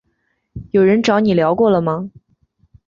[0.71, 2.09] 有人找你聊过了吗？